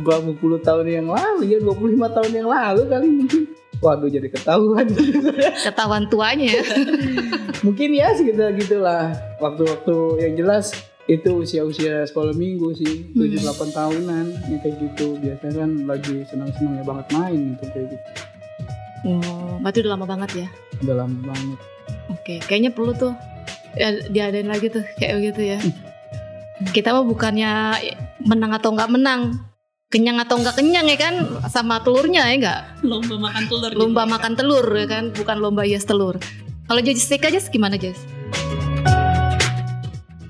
berapa 0.00 0.30
puluh 0.40 0.58
tahun 0.60 0.88
yang 0.88 1.08
lalu 1.12 1.52
ya 1.52 1.58
25 1.60 2.16
tahun 2.16 2.30
yang 2.32 2.48
lalu 2.48 2.82
kali 2.88 3.06
mungkin. 3.08 3.42
Waduh 3.80 4.12
jadi 4.12 4.28
ketahuan. 4.28 4.86
ketahuan 5.68 6.04
tuanya 6.12 6.60
ya 6.60 6.64
mungkin 7.66 7.96
ya 7.96 8.12
sekitar 8.12 8.52
gitulah 8.56 9.12
waktu-waktu 9.40 9.96
yang 10.20 10.32
jelas 10.36 10.72
itu 11.04 11.42
usia-usia 11.42 12.04
sekolah 12.04 12.32
minggu 12.32 12.76
sih 12.76 13.08
Hmm. 13.16 13.26
7-8 13.26 13.72
tahunan 13.72 14.26
ya 14.48 14.56
kayak 14.62 14.76
gitu 14.84 15.16
biasanya 15.18 15.64
kan 15.64 15.70
lagi 15.88 16.16
senang-senangnya 16.28 16.84
banget 16.84 17.06
main 17.12 17.40
gitu 17.56 17.64
kayak 17.72 17.86
gitu 17.92 18.08
oh, 19.10 19.56
berarti 19.60 19.78
udah 19.82 19.92
lama 19.96 20.06
banget 20.06 20.30
ya 20.44 20.48
udah 20.80 20.96
lama 21.04 21.18
banget 21.24 21.58
Oke, 22.10 22.38
kayaknya 22.44 22.70
perlu 22.70 22.92
tuh 22.92 23.14
ya, 23.74 23.90
diadain 24.10 24.46
lagi 24.46 24.66
tuh 24.66 24.82
kayak 24.98 25.14
begitu 25.18 25.54
ya. 25.54 25.58
Kita 26.74 26.90
mah 26.90 27.06
bukannya 27.06 27.50
menang 28.26 28.52
atau 28.56 28.70
nggak 28.72 28.90
menang, 28.90 29.36
kenyang 29.90 30.18
atau 30.22 30.38
nggak 30.38 30.56
kenyang 30.56 30.86
ya 30.86 30.98
kan, 30.98 31.14
sama 31.48 31.80
telurnya 31.82 32.28
ya 32.30 32.36
nggak. 32.40 32.60
Lomba 32.86 33.16
makan 33.18 33.44
telur. 33.48 33.70
Lomba 33.74 34.02
gitu. 34.04 34.12
makan 34.14 34.32
telur 34.36 34.66
ya 34.70 34.86
kan, 34.86 35.04
bukan 35.12 35.36
lomba 35.40 35.62
hias 35.66 35.84
telur. 35.84 36.16
Kalau 36.70 36.80
Jessica 36.86 37.26
aja 37.26 37.42
gimana 37.50 37.74
Jess? 37.74 37.98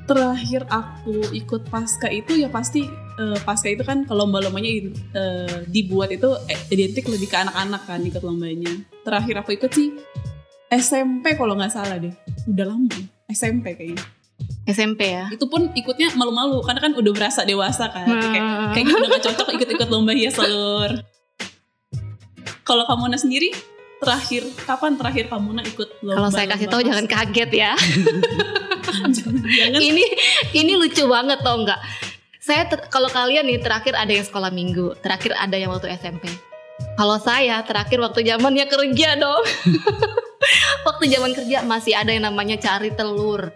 Terakhir 0.09 0.67
aku 0.73 1.23
ikut 1.37 1.69
pasca 1.71 2.09
itu 2.11 2.41
ya 2.41 2.49
pasti 2.51 2.89
eh, 3.21 3.39
pasca 3.45 3.69
itu 3.71 3.85
kan 3.85 4.09
kalau 4.09 4.27
lomba-lombanya 4.27 4.91
eh, 5.15 5.59
dibuat 5.69 6.11
itu 6.11 6.35
eh, 6.49 6.59
identik 6.73 7.07
lebih 7.07 7.29
ke 7.31 7.37
anak-anak 7.37 7.85
kan 7.85 8.01
ikut 8.01 8.25
lombanya. 8.25 8.73
Terakhir 9.05 9.45
aku 9.45 9.55
ikut 9.55 9.71
sih 9.71 9.95
SMP 10.73 11.37
kalau 11.37 11.55
nggak 11.55 11.71
salah 11.71 12.01
deh. 12.01 12.11
Udah 12.49 12.75
lama. 12.75 12.99
SMP 13.31 13.77
kayaknya. 13.77 14.03
SMP 14.69 15.01
ya. 15.19 15.27
Itu 15.33 15.51
pun 15.51 15.73
ikutnya 15.75 16.15
malu-malu 16.15 16.63
karena 16.63 16.81
kan 16.81 16.93
udah 16.95 17.13
berasa 17.13 17.43
dewasa 17.43 17.91
kan. 17.91 18.07
Kayak 18.07 18.43
Hmm. 18.45 18.71
kayaknya 18.73 18.95
udah 18.97 19.09
gak 19.19 19.25
cocok 19.31 19.49
ikut-ikut 19.59 19.89
lomba 19.91 20.13
hias 20.15 20.37
telur. 20.39 20.91
Kalau 22.63 22.85
kamu 22.87 23.19
sendiri 23.19 23.51
terakhir 23.99 24.47
kapan 24.63 24.95
terakhir 24.95 25.25
kamu 25.27 25.59
ikut 25.75 25.89
lomba? 26.07 26.17
Kalau 26.23 26.31
saya 26.31 26.47
kasih 26.49 26.67
tahu 26.71 26.83
jangan 26.87 27.07
kaget 27.11 27.51
ya. 27.51 27.73
jangan, 28.87 29.11
jangan. 29.13 29.81
ini 29.83 30.05
ini 30.55 30.73
lucu 30.79 31.05
banget 31.11 31.43
tau 31.43 31.59
nggak? 31.61 31.81
Saya 32.41 32.65
ter- 32.67 32.89
kalau 32.89 33.11
kalian 33.13 33.45
nih 33.45 33.61
terakhir 33.61 33.93
ada 33.93 34.11
yang 34.11 34.25
sekolah 34.25 34.49
minggu, 34.49 34.97
terakhir 35.05 35.37
ada 35.37 35.55
yang 35.59 35.71
waktu 35.71 35.93
SMP. 35.93 36.31
Kalau 36.97 37.21
saya 37.21 37.61
terakhir 37.67 38.01
waktu 38.01 38.25
zamannya 38.25 38.65
kerja 38.65 39.19
dong. 39.21 39.45
waktu 40.87 41.13
zaman 41.13 41.33
kerja 41.37 41.63
masih 41.65 41.97
ada 41.97 42.11
yang 42.13 42.27
namanya 42.29 42.57
cari 42.57 42.91
telur. 42.95 43.53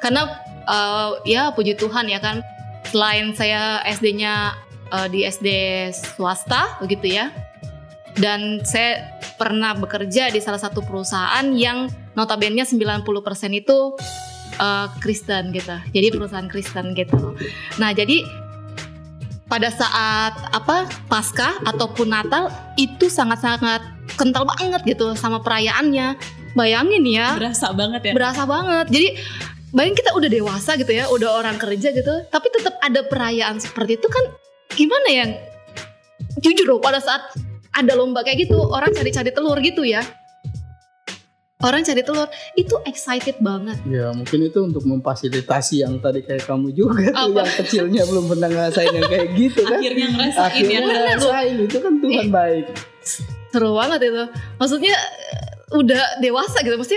Karena 0.00 0.28
eh, 0.68 1.10
ya 1.28 1.52
puji 1.52 1.76
Tuhan 1.76 2.08
ya 2.10 2.20
kan, 2.20 2.44
selain 2.88 3.32
saya 3.32 3.80
SD-nya 3.86 4.56
eh, 4.92 5.08
di 5.10 5.24
SD 5.24 5.48
swasta 5.92 6.80
begitu 6.82 7.16
ya. 7.16 7.32
Dan 8.16 8.64
saya 8.64 9.20
pernah 9.36 9.76
bekerja 9.76 10.32
di 10.32 10.40
salah 10.40 10.56
satu 10.56 10.80
perusahaan 10.80 11.44
yang 11.52 11.92
notabene 12.16 12.64
90% 12.64 13.04
itu 13.52 13.78
eh, 14.56 14.86
Kristen 15.00 15.52
gitu. 15.52 15.76
Jadi 15.92 16.06
perusahaan 16.12 16.48
Kristen 16.48 16.96
gitu. 16.96 17.36
Nah, 17.76 17.92
jadi 17.92 18.24
pada 19.46 19.70
saat 19.70 20.34
apa 20.50 20.90
pasca 21.06 21.54
ataupun 21.62 22.10
Natal 22.10 22.50
itu 22.74 23.06
sangat-sangat 23.06 23.95
kental 24.14 24.46
banget 24.46 24.86
gitu 24.86 25.18
sama 25.18 25.42
perayaannya. 25.42 26.14
Bayangin 26.54 27.04
ya, 27.04 27.36
berasa 27.36 27.68
banget 27.74 28.00
ya. 28.08 28.12
berasa 28.16 28.42
banget. 28.46 28.86
Jadi 28.88 29.08
bayangin 29.74 29.96
kita 29.98 30.10
udah 30.16 30.30
dewasa 30.30 30.70
gitu 30.78 30.88
ya, 30.88 31.04
udah 31.10 31.36
orang 31.36 31.60
kerja 31.60 31.92
gitu, 31.92 32.14
tapi 32.30 32.48
tetap 32.48 32.80
ada 32.80 33.04
perayaan 33.04 33.60
seperti 33.60 34.00
itu 34.00 34.08
kan 34.08 34.24
gimana 34.72 35.08
ya? 35.10 35.26
Jujur 36.40 36.64
loh 36.64 36.80
pada 36.80 36.96
saat 36.96 37.20
ada 37.70 37.92
lomba 37.92 38.24
kayak 38.24 38.48
gitu, 38.48 38.56
orang 38.72 38.88
cari-cari 38.88 39.28
telur 39.28 39.60
gitu 39.60 39.84
ya. 39.84 40.00
Orang 41.56 41.84
cari 41.84 42.00
telur 42.00 42.28
itu 42.52 42.76
excited 42.84 43.40
banget. 43.40 43.80
ya 43.88 44.12
mungkin 44.12 44.44
itu 44.44 44.60
untuk 44.60 44.84
memfasilitasi 44.84 45.84
yang 45.84 45.96
tadi 46.00 46.20
kayak 46.20 46.44
kamu 46.44 46.68
juga 46.72 47.08
tuh 47.08 47.32
Apa? 47.32 47.48
yang 47.48 47.52
kecilnya 47.56 48.02
belum 48.04 48.24
pernah 48.28 48.48
ngerasain 48.48 48.92
yang 48.92 49.08
kayak 49.08 49.28
gitu 49.34 49.60
kan 49.64 49.80
Akhirnya 49.80 50.06
ngerasain 50.12 50.44
akhirnya 50.52 50.76
ya. 50.76 50.84
ngerasain 50.84 51.56
itu 51.64 51.76
kan 51.80 51.92
Tuhan 51.96 52.26
baik 52.28 52.64
seru 53.50 53.74
banget 53.74 54.10
itu. 54.10 54.24
Maksudnya 54.58 54.94
eh, 54.94 55.76
udah 55.76 56.22
dewasa 56.22 56.62
gitu. 56.62 56.76
Mesti 56.78 56.96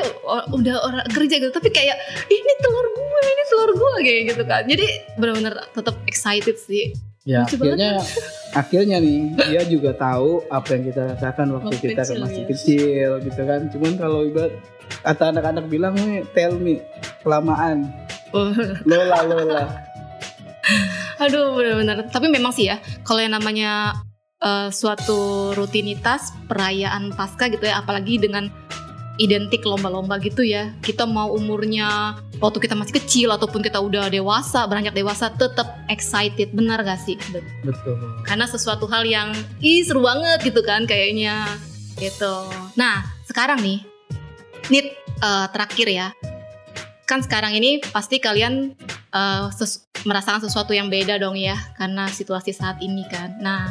udah 0.54 0.76
orang 0.86 1.06
kerja 1.10 1.36
gitu. 1.42 1.52
Tapi 1.54 1.70
kayak 1.74 1.98
ini 2.30 2.54
telur 2.62 2.88
gue 2.94 3.22
ini 3.26 3.44
telur 3.50 3.72
gue 3.76 3.92
kayak 4.06 4.22
gitu 4.36 4.44
kan. 4.46 4.64
Jadi 4.66 4.86
benar-benar 5.18 5.54
tetap 5.74 5.96
excited 6.06 6.56
sih. 6.58 6.94
Ya 7.28 7.44
Lucu 7.46 7.62
akhirnya 7.62 7.92
akhirnya 8.58 8.98
nih 9.04 9.38
dia 9.52 9.62
juga 9.68 9.92
tahu 9.94 10.42
apa 10.50 10.66
yang 10.74 10.84
kita 10.90 11.02
rasakan 11.14 11.48
waktu 11.62 11.76
kita 11.78 12.02
kecil, 12.02 12.18
masih 12.24 12.42
ya. 12.42 12.48
kecil 12.50 13.10
gitu 13.28 13.42
kan. 13.44 13.62
Cuman 13.70 13.94
kalau 14.00 14.26
ibarat 14.26 14.56
kata 15.04 15.24
anak-anak 15.36 15.66
bilang 15.70 15.94
nih 15.94 16.26
tell 16.34 16.56
me 16.58 16.82
kelamaan. 17.22 17.92
Lola 18.88 19.20
lola. 19.26 19.64
Aduh 21.24 21.54
benar-benar 21.60 22.08
tapi 22.08 22.32
memang 22.32 22.56
sih 22.56 22.72
ya 22.72 22.80
kalau 23.04 23.20
yang 23.20 23.36
namanya 23.36 24.00
eh, 24.44 24.70
suatu 24.72 25.52
rutinitas 25.56 26.34
perayaan 26.48 27.12
pasca 27.14 27.48
gitu 27.52 27.68
ya 27.68 27.84
apalagi 27.84 28.20
dengan 28.20 28.50
identik 29.20 29.68
lomba-lomba 29.68 30.16
gitu 30.24 30.42
ya. 30.42 30.72
Kita 30.80 31.04
mau 31.04 31.36
umurnya 31.36 32.16
waktu 32.40 32.64
kita 32.64 32.74
masih 32.74 33.04
kecil 33.04 33.28
ataupun 33.36 33.60
kita 33.60 33.78
udah 33.84 34.08
dewasa, 34.08 34.64
beranjak 34.66 34.96
dewasa 34.96 35.28
tetap 35.36 35.84
excited. 35.92 36.56
Benar 36.56 36.82
gak 36.88 37.04
sih? 37.04 37.20
Betul. 37.62 38.00
Karena 38.24 38.48
sesuatu 38.48 38.88
hal 38.88 39.04
yang 39.04 39.36
ih 39.60 39.84
seru 39.84 40.02
banget 40.02 40.48
gitu 40.48 40.64
kan 40.64 40.88
kayaknya. 40.88 41.46
Gitu. 42.00 42.34
Nah, 42.80 43.04
sekarang 43.28 43.60
nih 43.60 43.84
Nit 44.72 44.96
eh, 45.20 45.48
terakhir 45.52 45.88
ya. 45.92 46.08
Kan 47.04 47.20
sekarang 47.20 47.52
ini 47.60 47.84
pasti 47.92 48.24
kalian 48.24 48.72
eh, 49.12 49.46
ses- 49.52 49.84
merasakan 50.08 50.48
sesuatu 50.48 50.72
yang 50.72 50.88
beda 50.88 51.20
dong 51.20 51.36
ya 51.36 51.60
karena 51.76 52.08
situasi 52.08 52.56
saat 52.56 52.80
ini 52.80 53.04
kan. 53.12 53.36
Nah, 53.44 53.68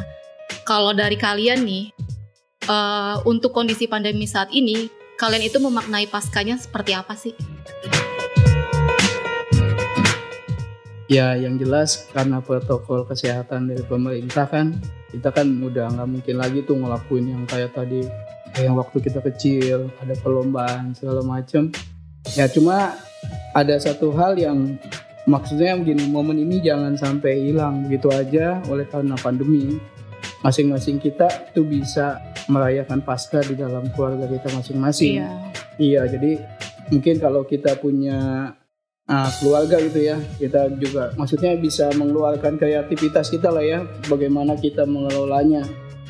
kalau 0.63 0.93
dari 0.93 1.17
kalian 1.17 1.65
nih 1.65 1.91
eh, 2.69 3.15
untuk 3.25 3.51
kondisi 3.51 3.89
pandemi 3.89 4.29
saat 4.29 4.53
ini, 4.53 4.89
kalian 5.19 5.43
itu 5.43 5.59
memaknai 5.59 6.07
paskanya 6.07 6.55
seperti 6.55 6.91
apa 6.95 7.13
sih? 7.17 7.35
Ya 11.09 11.33
yang 11.33 11.57
jelas 11.57 12.05
karena 12.13 12.37
protokol 12.37 13.01
kesehatan 13.09 13.65
dari 13.65 13.81
pemerintah 13.81 14.45
kan 14.45 14.77
kita 15.09 15.33
kan 15.33 15.57
udah 15.57 15.89
nggak 15.89 16.05
mungkin 16.05 16.35
lagi 16.37 16.61
tuh 16.61 16.77
ngelakuin 16.77 17.33
yang 17.33 17.43
kayak 17.49 17.73
tadi 17.73 18.05
yang 18.61 18.77
waktu 18.77 19.01
kita 19.01 19.17
kecil 19.25 19.89
ada 19.97 20.13
perlombaan 20.21 20.93
segala 20.93 21.25
macem. 21.25 21.73
Ya 22.37 22.45
cuma 22.45 22.93
ada 23.57 23.75
satu 23.81 24.13
hal 24.13 24.37
yang 24.37 24.77
maksudnya 25.25 25.73
begini 25.81 26.09
momen 26.13 26.37
ini 26.37 26.61
jangan 26.61 26.93
sampai 26.93 27.41
hilang 27.41 27.89
begitu 27.89 28.13
aja 28.13 28.61
oleh 28.69 28.85
karena 28.85 29.17
pandemi. 29.17 29.81
Masing-masing 30.39 31.03
kita 31.03 31.27
tuh 31.51 31.67
bisa 31.67 32.19
merayakan 32.47 33.03
Paskah 33.03 33.43
di 33.43 33.59
dalam 33.59 33.91
keluarga 33.91 34.23
kita 34.25 34.55
masing-masing. 34.55 35.19
Iya, 35.75 36.07
jadi 36.07 36.39
mungkin 36.91 37.19
kalau 37.19 37.43
kita 37.43 37.75
punya 37.75 38.51
ah, 39.03 39.29
keluarga 39.43 39.83
gitu 39.83 39.99
ya, 39.99 40.17
kita 40.39 40.71
juga 40.79 41.11
maksudnya 41.19 41.59
bisa 41.59 41.91
mengeluarkan 41.91 42.55
kreativitas 42.55 43.27
kita 43.27 43.51
lah 43.51 43.63
ya, 43.63 43.79
bagaimana 44.07 44.55
kita 44.55 44.87
mengelolanya. 44.87 45.67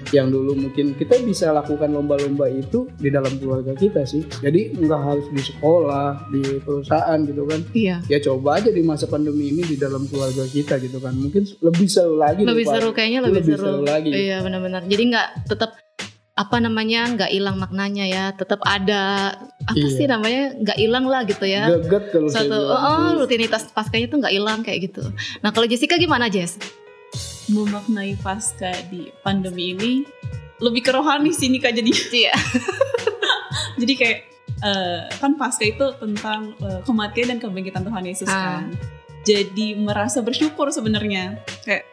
Yang 0.10 0.28
dulu 0.34 0.52
mungkin 0.58 0.94
kita 0.94 1.22
bisa 1.22 1.52
lakukan 1.52 1.90
lomba-lomba 1.90 2.50
itu 2.50 2.90
di 2.98 3.10
dalam 3.10 3.30
keluarga 3.38 3.74
kita 3.74 4.04
sih. 4.04 4.26
Jadi 4.42 4.74
nggak 4.74 5.02
harus 5.02 5.26
di 5.30 5.42
sekolah, 5.42 6.30
di 6.30 6.42
perusahaan 6.60 7.20
gitu 7.22 7.44
kan. 7.46 7.60
Iya. 7.72 7.98
Ya 8.06 8.20
coba 8.20 8.58
aja 8.58 8.70
di 8.70 8.82
masa 8.82 9.06
pandemi 9.06 9.50
ini 9.50 9.64
di 9.64 9.78
dalam 9.78 10.10
keluarga 10.10 10.44
kita 10.44 10.82
gitu 10.82 10.98
kan. 10.98 11.14
Mungkin 11.14 11.46
lebih 11.62 11.88
seru 11.88 12.18
lagi. 12.18 12.42
Lebih 12.42 12.66
daripada- 12.66 12.74
seru 12.82 12.90
kayaknya 12.92 13.20
lebih, 13.24 13.42
lebih 13.42 13.54
seru. 13.54 13.66
seru 13.70 13.82
lagi. 13.86 14.10
Iya 14.10 14.38
benar-benar. 14.42 14.82
Jadi 14.86 15.04
nggak 15.10 15.28
tetap 15.46 15.72
apa 16.34 16.56
namanya 16.56 17.02
nggak 17.20 17.32
hilang 17.36 17.60
maknanya 17.60 18.06
ya, 18.08 18.24
tetap 18.32 18.64
ada 18.64 19.36
apa 19.68 19.76
Iya. 19.76 19.92
sih 19.92 20.08
namanya 20.08 20.56
nggak 20.56 20.78
hilang 20.80 21.04
lah 21.04 21.28
gitu 21.28 21.44
ya. 21.44 21.68
Geget 21.84 22.16
kalau 22.16 22.32
Satu 22.32 22.56
oh, 22.56 22.80
tuh. 23.12 23.28
rutinitas 23.28 23.68
paskanya 23.76 24.08
tuh 24.08 24.24
nggak 24.24 24.32
hilang 24.32 24.64
kayak 24.64 24.88
gitu. 24.88 25.04
Nah 25.44 25.52
kalau 25.52 25.68
Jessica 25.68 26.00
gimana 26.00 26.32
Jess? 26.32 26.56
Memaknai 27.50 28.14
pasca 28.20 28.72
di 28.88 29.10
pandemi 29.20 29.74
ini 29.74 29.94
lebih 30.60 30.86
ke 30.86 30.92
rohani 30.92 31.32
sih 31.32 31.48
nih 31.50 31.60
kak 31.60 31.74
jadi 31.74 31.92
Iya. 32.12 32.34
jadi 33.82 33.94
kayak 33.96 34.20
eh, 34.60 35.02
kan 35.18 35.34
pasca 35.36 35.64
itu 35.64 35.86
tentang 35.98 36.54
eh, 36.60 36.80
kematian 36.84 37.36
dan 37.36 37.38
kebangkitan 37.40 37.84
Tuhan 37.84 38.04
Yesus 38.06 38.28
Ah. 38.28 38.62
kan 38.62 38.76
jadi 39.24 39.76
merasa 39.76 40.20
bersyukur 40.20 40.70
sebenarnya 40.70 41.40
kayak 41.64 41.84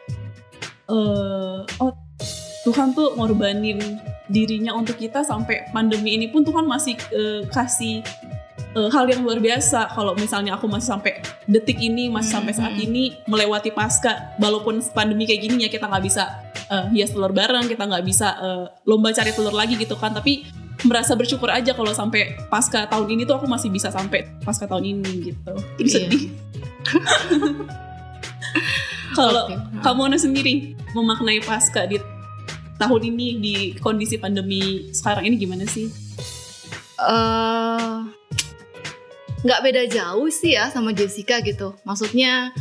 eh, 0.87 1.59
oh 1.79 1.91
Tuhan 2.63 2.91
tuh 2.91 3.15
ngorbanin 3.15 3.79
dirinya 4.27 4.75
untuk 4.75 4.99
kita 4.99 5.23
sampai 5.23 5.71
pandemi 5.71 6.19
ini 6.19 6.27
pun 6.27 6.43
Tuhan 6.43 6.67
masih 6.67 6.99
eh, 7.11 7.41
kasih 7.47 8.03
eh, 8.77 8.89
hal 8.93 9.09
yang 9.09 9.25
luar 9.25 9.41
biasa 9.41 9.89
kalau 9.91 10.13
misalnya 10.13 10.53
aku 10.53 10.69
masih 10.69 10.93
sampai 10.93 11.17
detik 11.49 11.81
ini 11.81 12.13
masih 12.13 12.37
sampai 12.37 12.53
saat 12.53 12.77
ini 12.77 13.17
melewati 13.25 13.73
pasca 13.73 14.37
walaupun 14.37 14.77
pandemi 14.93 15.25
kayak 15.25 15.41
gini 15.49 15.65
ya 15.65 15.69
kita 15.73 15.89
nggak 15.89 16.03
bisa 16.05 16.23
eh, 16.69 16.85
hias 16.93 17.11
telur 17.11 17.33
bareng 17.33 17.65
kita 17.65 17.89
nggak 17.89 18.05
bisa 18.05 18.27
eh, 18.37 18.65
lomba 18.85 19.09
cari 19.09 19.33
telur 19.33 19.51
lagi 19.51 19.73
gitu 19.75 19.97
kan 19.97 20.13
tapi 20.13 20.45
merasa 20.85 21.17
bersyukur 21.17 21.49
aja 21.49 21.73
kalau 21.73 21.89
sampai 21.89 22.37
pasca 22.53 22.85
tahun 22.85 23.17
ini 23.17 23.25
tuh 23.25 23.41
aku 23.41 23.49
masih 23.49 23.73
bisa 23.73 23.89
sampai 23.89 24.29
pasca 24.45 24.69
tahun 24.69 24.85
ini 24.85 25.33
gitu 25.33 25.53
jadi 25.81 25.89
Iya. 25.89 25.97
sedih 26.05 26.23
kalau 29.17 29.49
Oke. 29.49 29.55
kamu 29.81 30.01
Ana 30.05 30.17
sendiri 30.21 30.77
memaknai 30.93 31.41
pasca 31.41 31.89
di 31.89 31.97
tahun 32.77 33.01
ini 33.09 33.27
di 33.41 33.55
kondisi 33.81 34.21
pandemi 34.21 34.93
sekarang 34.93 35.25
ini 35.25 35.35
gimana 35.41 35.65
sih? 35.65 35.89
eh 36.97 37.97
nggak 39.47 39.63
beda 39.63 39.83
jauh 39.87 40.27
sih 40.27 40.59
ya 40.59 40.67
sama 40.67 40.91
Jessica 40.91 41.39
gitu. 41.39 41.71
Maksudnya 41.87 42.51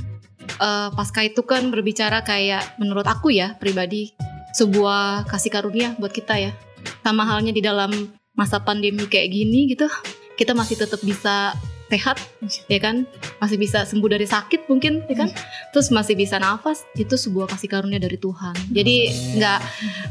eh 0.46 0.88
pasca 0.94 1.26
itu 1.26 1.42
kan 1.42 1.66
berbicara 1.74 2.22
kayak 2.22 2.78
menurut 2.78 3.02
aku 3.02 3.34
ya 3.34 3.58
pribadi 3.58 4.14
sebuah 4.54 5.26
kasih 5.26 5.50
karunia 5.50 5.98
buat 5.98 6.14
kita 6.14 6.38
ya. 6.38 6.54
Sama 7.02 7.26
halnya 7.26 7.50
di 7.50 7.58
dalam 7.58 7.90
masa 8.38 8.62
pandemi 8.62 9.10
kayak 9.10 9.34
gini 9.34 9.74
gitu, 9.74 9.90
kita 10.38 10.54
masih 10.54 10.78
tetap 10.78 11.02
bisa 11.02 11.58
sehat 11.90 12.22
ya 12.70 12.78
kan? 12.78 13.02
Masih 13.42 13.58
bisa 13.58 13.82
sembuh 13.82 14.06
dari 14.06 14.26
sakit 14.26 14.70
mungkin 14.70 15.02
ya 15.10 15.26
kan? 15.26 15.30
Terus 15.74 15.90
masih 15.90 16.14
bisa 16.14 16.38
nafas 16.38 16.86
itu 16.94 17.18
sebuah 17.18 17.50
kasih 17.50 17.66
karunia 17.66 17.98
dari 17.98 18.14
Tuhan. 18.14 18.54
Jadi 18.70 19.10
nggak 19.42 19.58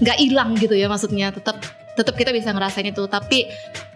nggak 0.04 0.18
hilang 0.20 0.60
gitu 0.60 0.76
ya 0.76 0.92
maksudnya. 0.92 1.32
Tetap 1.32 1.85
tetap 1.96 2.14
kita 2.20 2.36
bisa 2.36 2.52
ngerasain 2.52 2.92
itu. 2.92 3.04
Tapi 3.08 3.48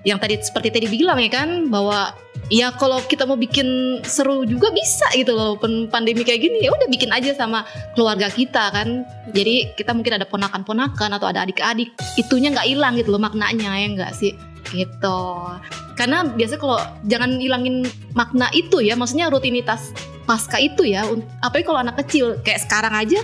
yang 0.07 0.17
tadi 0.17 0.39
seperti 0.39 0.71
tadi 0.71 0.87
bilang 0.87 1.19
ya 1.19 1.29
kan 1.29 1.67
bahwa 1.67 2.15
ya 2.47 2.71
kalau 2.73 3.03
kita 3.03 3.27
mau 3.27 3.35
bikin 3.35 3.99
seru 4.07 4.47
juga 4.47 4.71
bisa 4.71 5.05
gitu 5.13 5.35
loh. 5.35 5.59
Pen- 5.59 5.91
pandemi 5.91 6.23
kayak 6.23 6.41
gini 6.41 6.65
ya 6.65 6.71
udah 6.73 6.87
bikin 6.87 7.11
aja 7.11 7.35
sama 7.35 7.67
keluarga 7.93 8.31
kita 8.31 8.71
kan. 8.71 9.03
Jadi 9.35 9.75
kita 9.75 9.91
mungkin 9.91 10.17
ada 10.17 10.25
ponakan-ponakan 10.25 11.19
atau 11.19 11.27
ada 11.29 11.43
adik-adik 11.45 11.91
itunya 12.15 12.49
nggak 12.55 12.67
hilang 12.67 12.95
gitu 12.95 13.13
loh 13.13 13.21
maknanya 13.21 13.75
ya 13.75 13.87
enggak 13.87 14.11
sih? 14.15 14.33
Gitu. 14.71 15.19
Karena 15.99 16.23
biasanya 16.23 16.61
kalau 16.63 16.79
jangan 17.07 17.31
hilangin 17.43 17.83
makna 18.15 18.47
itu 18.55 18.79
ya 18.79 18.95
maksudnya 18.95 19.27
rutinitas 19.27 19.91
pasca 20.29 20.61
itu 20.61 20.85
ya 20.85 21.09
apalagi 21.41 21.65
kalau 21.65 21.81
anak 21.81 22.05
kecil 22.05 22.37
kayak 22.45 22.61
sekarang 22.61 22.93
aja 22.93 23.17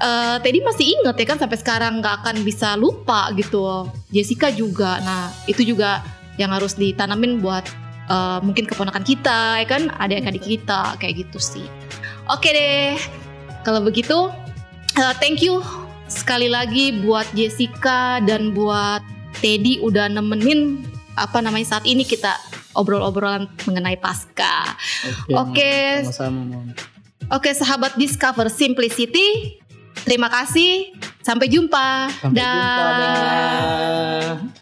eh 0.00 0.36
Teddy 0.40 0.64
masih 0.64 0.86
inget 0.96 1.16
ya 1.16 1.26
kan 1.28 1.38
sampai 1.38 1.58
sekarang 1.60 2.00
nggak 2.00 2.24
akan 2.24 2.36
bisa 2.40 2.74
lupa 2.74 3.28
gitu. 3.36 3.86
Jessica 4.08 4.48
juga. 4.48 4.98
Nah 5.04 5.28
itu 5.44 5.60
juga 5.60 6.00
yang 6.40 6.50
harus 6.56 6.74
ditanamin 6.74 7.44
buat 7.44 7.68
eh, 8.08 8.38
mungkin 8.40 8.64
keponakan 8.64 9.04
kita 9.04 9.60
ya 9.60 9.66
kan? 9.68 9.92
Adik-adik 10.00 10.44
kita 10.44 10.96
kayak 10.96 11.28
gitu 11.28 11.38
sih. 11.38 11.66
Oke 12.32 12.50
deh. 12.50 12.96
Kalau 13.60 13.84
begitu 13.84 14.32
eh, 14.96 15.14
thank 15.20 15.44
you 15.44 15.60
sekali 16.10 16.50
lagi 16.50 16.96
buat 17.06 17.28
Jessica 17.36 18.18
dan 18.24 18.50
buat 18.50 19.04
Teddy 19.38 19.78
udah 19.80 20.10
nemenin 20.10 20.82
apa 21.14 21.38
namanya 21.38 21.78
saat 21.78 21.84
ini 21.86 22.02
kita 22.02 22.34
obrol-obrolan 22.74 23.46
mengenai 23.66 23.98
pasca. 23.98 24.74
Oke. 25.30 26.02
Sama-sama, 26.06 26.42
Mom. 26.46 26.66
Oke, 27.30 27.54
sahabat 27.54 27.94
Discover 27.94 28.50
Simplicity, 28.50 29.59
terima 30.04 30.28
kasih. 30.32 30.94
Sampai 31.20 31.46
jumpa. 31.52 32.08
Sampai 32.20 32.40
Dah. 32.40 32.52
jumpa. 32.54 32.86
Dah. 32.96 34.59